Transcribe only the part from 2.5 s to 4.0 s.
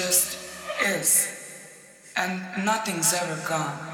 nothing's ever gone.